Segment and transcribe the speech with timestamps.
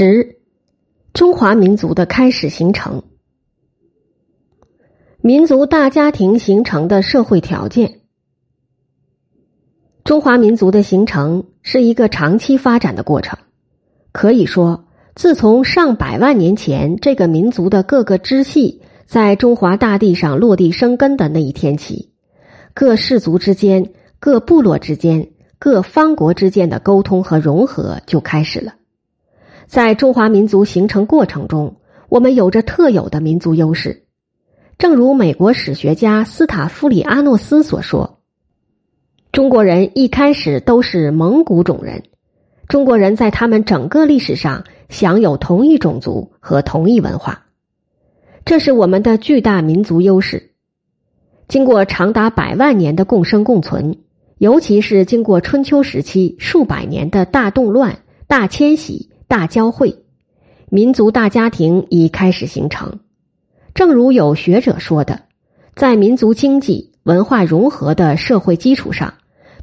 [0.00, 0.36] 十，
[1.12, 3.02] 中华民族的开始形成。
[5.20, 7.98] 民族大家庭形成的社会条件。
[10.04, 13.40] 中华民族的形成是一个长期发展的过程。
[14.12, 14.84] 可以说，
[15.16, 22.12] 自从上百万年前这个民族的各个支系在中华大地上落地生根的那一天起，
[22.72, 23.90] 各氏族之间、
[24.20, 28.76] 各部落之间、各方国之间的沟通和融合就开始了。
[29.68, 31.76] 在中华民族形成过程中，
[32.08, 34.04] 我们有着特有的民族优势。
[34.78, 38.20] 正如美国史学家斯塔夫里阿诺斯所说
[39.30, 42.04] ：“中国人一开始都是蒙古种人，
[42.66, 47.44] 中国人在他们整个历史上享有同一种族和同一文化，
[48.46, 50.52] 这是我们的巨大民族优势。
[51.46, 53.98] 经过长达百万年的共生共存，
[54.38, 60.04] 尤其是经过春秋时期数百年的大动乱、大迁徙。”大交汇，
[60.70, 63.00] 民族大家庭已开始形成。
[63.74, 65.20] 正如有学者说的，
[65.76, 69.12] 在民族经济文化融合的社会基础上，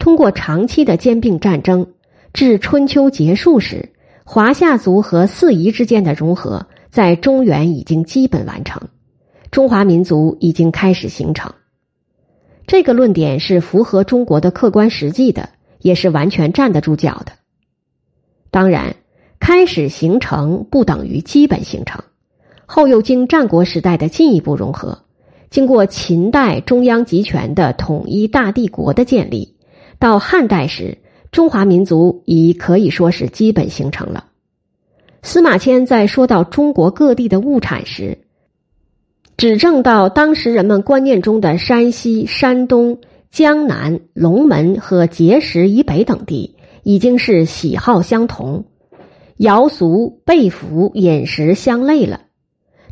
[0.00, 1.92] 通过长期的兼并战争，
[2.32, 3.90] 至春秋结束时，
[4.24, 8.88] 华夏族和四夷之间的融合在中原已经基本完成，
[9.52, 11.54] 中华民族已经开始形成。
[12.66, 17.30] 这个论点是符合中国的客观实际的，也是完全站得住脚的。
[18.50, 18.96] 当然。
[19.42, 22.04] 开始形成不等于基本形成，
[22.64, 25.02] 后又经战国时代的进一步融合，
[25.50, 29.56] 经过秦代中央集权的统一大帝国的建立，
[29.98, 30.98] 到汉代时，
[31.32, 34.26] 中华民族已可以说是基本形成了。
[35.22, 38.18] 司马迁在说到中国各地的物产时，
[39.36, 43.00] 指证到当时人们观念中的山西、山东、
[43.32, 48.66] 江南、龙门和碣石以北等地，已经是喜好相同。
[49.38, 52.20] 尧俗被服饮食相类了，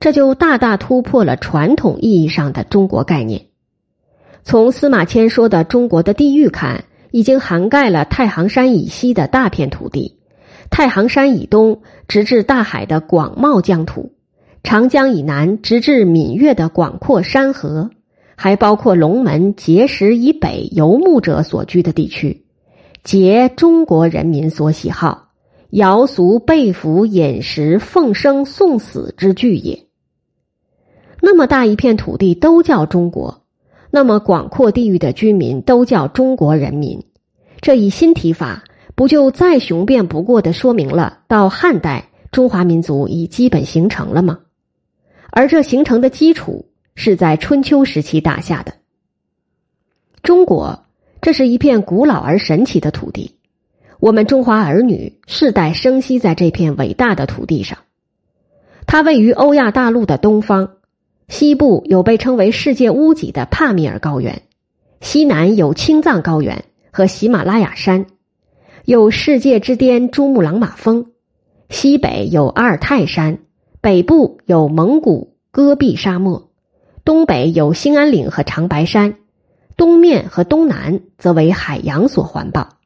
[0.00, 3.46] 这就大大突破了传统意义上的中国概念。
[4.44, 10.18] 从司马迁说的中国的地域看，已经涵盖了太行山以西的大片土地，
[10.70, 14.12] 太行山以东直至大海的广袤疆土，
[14.62, 17.90] 长江以南直至闽越的广阔山河，
[18.36, 22.46] 还包括龙门、碣石以北游牧者所居的地区，
[23.04, 25.27] 皆中国人民所喜好。
[25.70, 29.86] 尧俗被服饮食奉生送死之具也。
[31.20, 33.42] 那么大一片土地都叫中国，
[33.90, 37.04] 那么广阔地域的居民都叫中国人民。
[37.60, 38.64] 这一新提法，
[38.94, 44.38] 不就再雄辩不过的说明了，到汉代中华民族已基本形成了吗？
[45.30, 48.72] 而这形成的基础是在春秋时期打下的。
[50.22, 50.84] 中国，
[51.20, 53.37] 这是一片古老而神奇的土地。
[54.00, 57.78] 我们中华儿女世代生息在这片伟大的土地上，
[58.86, 60.70] 它位于欧亚大陆的东方，
[61.26, 64.42] 西部有被称为世界屋脊的帕米尔高原，
[65.00, 68.06] 西南有青藏高原和喜马拉雅山，
[68.84, 71.06] 有世界之巅珠穆朗玛峰，
[71.68, 73.38] 西北有阿尔泰山，
[73.80, 76.50] 北部有蒙古戈壁沙漠，
[77.04, 79.16] 东北有兴安岭和长白山，
[79.76, 82.77] 东面和东南则为海洋所环抱。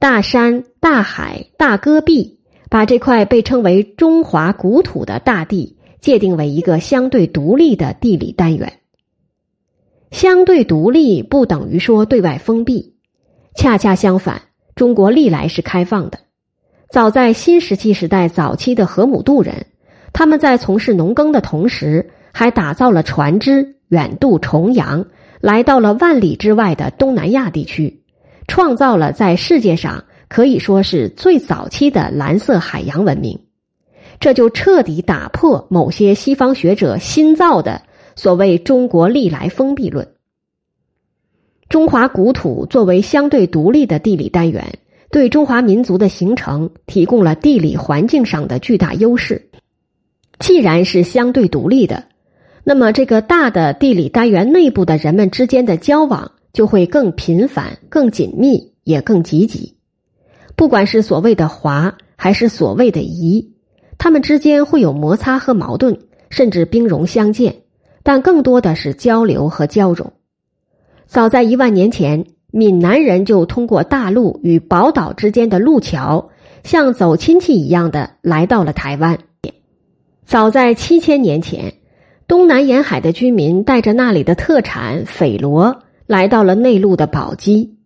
[0.00, 2.38] 大山、大海、大戈壁，
[2.70, 8.74] 把这块被称为中华古土的大地界定为一个相对独立的地理单元。
[10.12, 12.94] 相对独立不等于说对外封闭，
[13.56, 14.42] 恰恰相反，
[14.76, 16.20] 中国历来是开放的。
[16.90, 19.66] 早在新石器时代早期的河姆渡人，
[20.12, 25.06] 他们在从事农耕的同时，还打造了船只，远渡重洋，
[25.40, 28.04] 来到了万里之外的东南亚地区。
[28.48, 33.38] 创造了在世界上可以说是最早期的蓝色海洋文明，
[34.18, 37.82] 这就彻底打破某些西方学者新造的
[38.16, 40.08] 所谓“中国历来封闭论”。
[41.70, 44.78] 中华古土作为相对独立的地理单元，
[45.10, 49.50] 对中华民族的形成提供了地理环境上的巨大优势。
[50.38, 52.04] 既然是相对独立的，
[52.64, 56.32] 那么这个大的地理单元内部的人们之间的交往。
[56.52, 59.76] 就会更频繁、更紧密，也更积极。
[60.56, 63.54] 不管是所谓的华，还是所谓的夷，
[63.96, 65.98] 他们之间会有摩擦和矛盾，
[66.30, 67.62] 甚至兵戎相见，
[68.02, 70.12] 但更多的是交流和交融。
[71.06, 76.30] 早在一万年前，闽南人就通过大陆与宝岛之间的路桥，
[76.64, 79.18] 像走亲戚一样的来到了台湾。
[80.26, 81.74] 早在七千年前，
[82.26, 85.82] 东南沿海的居民带着那里的特产斐罗。
[86.08, 87.76] 来到了内陆的宝鸡，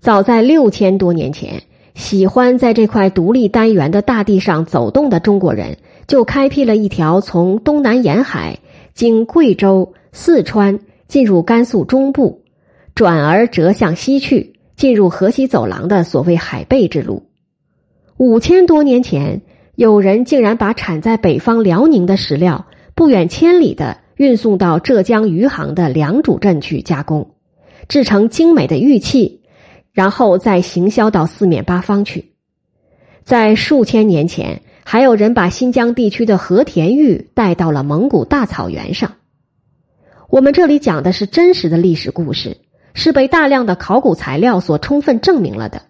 [0.00, 1.62] 早在六千多年前，
[1.94, 5.78] 喜欢在这块独立单元的大地上走动的中国人，
[6.08, 8.58] 就开辟了一条从东南沿海
[8.92, 12.42] 经贵州、四川进入甘肃中部，
[12.96, 17.28] 转而折向西去，进入河西走廊的所谓海贝之路。
[18.16, 19.42] 五千多年前，
[19.76, 22.66] 有人竟然把产在北方辽宁的石料
[22.96, 27.33] 不远千里的运送到浙江余杭的良渚镇去加工，
[27.88, 29.42] 制成精美的玉器。
[29.92, 32.32] 然后再行销到四面八方去。
[33.22, 39.12] 在数千年前，还有人把新疆地区的和田玉带到了蒙古大草原上。
[40.28, 42.56] 我们这里讲的是真实的历史故事，
[42.92, 45.82] 是被大量的考古材料所充分证明了的。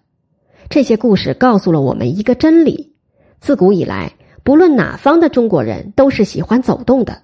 [0.69, 2.93] 这些故事告诉了我们一个真理：
[3.41, 4.13] 自古以来，
[4.43, 7.23] 不论哪方的中国人都是喜欢走动的，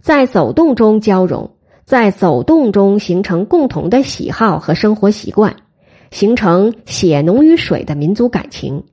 [0.00, 1.52] 在走动中交融，
[1.86, 5.56] 在走动中形成共同的喜好和生活习惯。
[6.12, 8.84] 形成血浓于水的民族感情，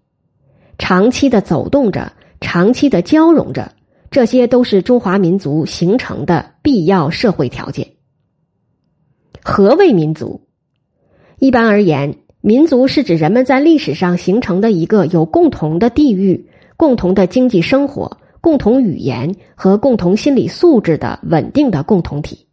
[0.80, 2.12] 长期的走动着，
[2.42, 3.72] 长期的交融着，
[4.10, 7.88] 这些都是中华民族形成的必要社会条件。
[9.44, 10.42] 何谓民族？
[11.38, 22.48] 一般而言，民族是指人们在历史上形成的一个有共同的地域、共同的经济生活、共同语言和共同心理素质的稳定的共同体。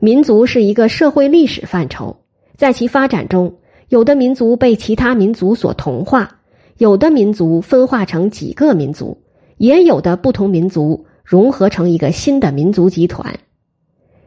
[0.00, 2.16] 民族是一个社会历史范畴，
[2.56, 3.54] 在其发展中。
[3.88, 6.40] 有的民族被其他民族所同化，
[6.76, 9.22] 有的民族分化成几个民族，
[9.56, 13.38] 也有的不同民族融合成一个新的民族集团。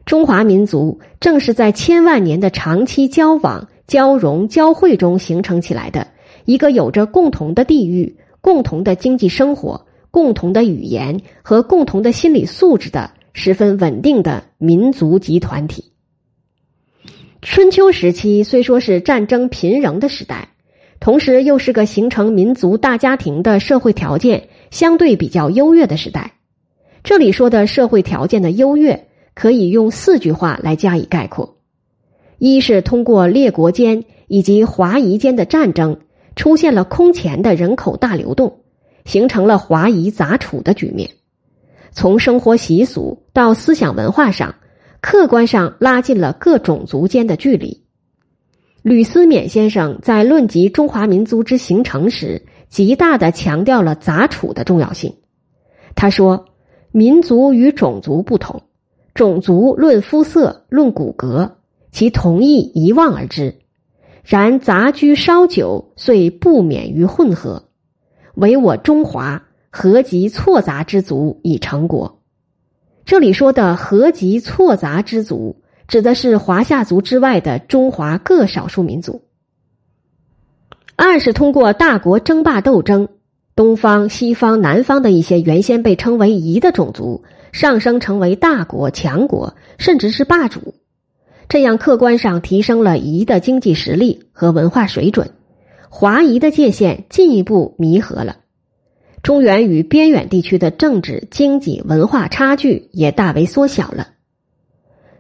[0.04, 6.08] 中华民族正是在千万年的长期交往、交融、交汇中形成起来的
[6.46, 15.92] 一个有着共同的地域、共同的经济生活、共同的语言和共同的心理素质的十分稳定的民族集团体。
[17.42, 20.50] 春秋时期虽说是战争频仍的时代，
[21.00, 26.34] 同时又是个形成民族大家庭的社会条件相对比较优越的时代。
[27.04, 31.58] 这里说的社会条件的优越，可以用四句话来加以概括：
[32.38, 36.02] 一是通过列国间以及华夷间的战争，
[36.36, 38.60] 出现了空前的人口大流动，
[39.04, 41.10] 形成了华夷杂处的局面；
[41.92, 44.56] 从生活习俗到思想文化上。
[45.02, 47.82] 客观上拉近了各种族间的距离。
[48.84, 55.16] 吕思勉先生在论及中华民族之形成时，极大的强调了杂处的重要性。
[55.96, 56.46] 他说
[56.94, 58.62] ：“民族与种族不同，
[59.16, 61.54] 种族论肤色、论骨骼，
[61.92, 63.56] 其同义一望而知；
[64.24, 67.64] 然杂居稍久，遂不免于混合。
[68.36, 72.20] 唯我中华，合集错杂之族以成国。”
[73.04, 79.24] 这里说的合集错杂之族，指的是华夏族之外的中华各少数民族。
[80.96, 83.10] 二是通过大国争霸斗争，
[83.56, 90.76] 东方、西方、南方的一些原先被称为夷的种族，上升成为大国、强国，甚至是霸主。
[91.50, 95.32] 这样客观上提升了夷的经济实力和文化水准，
[95.90, 98.38] 华夷的界限进一步弥合了。
[99.24, 104.08] 中原与边远地区的政治、经济、文化差距也大为缩小了。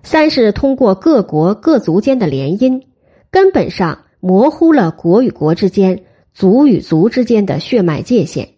[0.04, 2.82] 三是通过各国各族间的联姻，
[3.30, 6.04] 根本上模糊了国与国之间、
[6.34, 8.50] 族与族之间的血脉界限，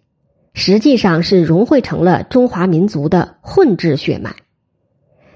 [0.54, 4.34] 实际上是融汇成了中华民族的混质血脉。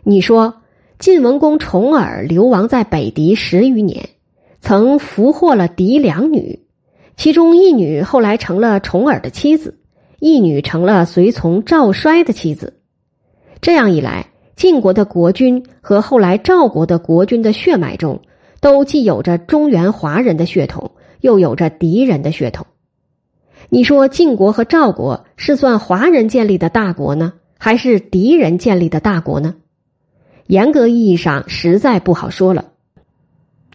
[0.04, 0.62] 你说
[0.98, 4.08] 晋文公重耳流亡在北狄十余年，
[4.62, 6.60] 曾俘获了狄两女，
[7.18, 9.77] 其中一女后来成了重耳的妻子。
[10.20, 12.80] 义女成了随从赵衰的妻子，
[13.60, 18.20] 这样一来，晋国的国君和后来赵国的国君的血脉中，
[18.60, 22.66] 都既有着中原华人的血统，又有着敌人的血统。
[23.68, 29.54] 你说晋国和赵国是算华人建立的大国呢，还是敌人建立的大国呢？
[30.48, 32.72] 严格意义上，实在不好说了。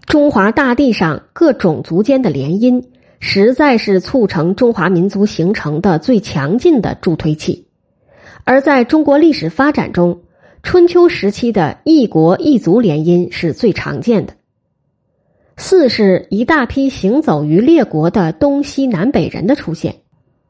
[0.06, 2.84] 中华大地上各种族间的联姻。
[3.25, 7.68] 实在是促成中华民族形成的最强劲的助推器，
[8.44, 10.24] 而在中国历史发展中，
[10.62, 14.34] 春秋时期的异国异族联姻是最常见的。
[15.56, 20.01] 四是一大批行走于列国的东西南北人的出现，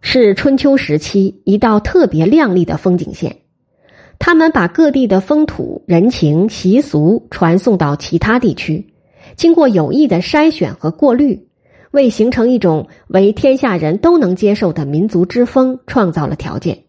[0.01, 3.37] 是春秋时期一道特别亮丽的风景线。
[4.17, 8.87] 他们把各地的风土人情习俗传送到其他地区，
[9.35, 11.47] 经过有意的筛选和过滤。
[11.93, 16.85] 为形成一种为天下人都能接受的民族之风创造了条件。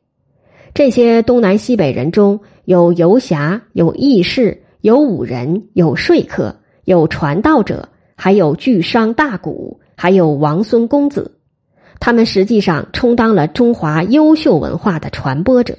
[0.72, 9.50] 这些东南西北人中有游侠，有义士，有武人，有说客，有传道者，还有巨商大贾，
[9.94, 11.36] 还有王孙公子，
[12.00, 15.76] 他们实际上充当了中华优秀文化的传播者。